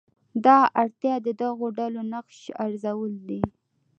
[0.45, 3.41] دا اړتیا د دغو ډلو نقش ارزول دي.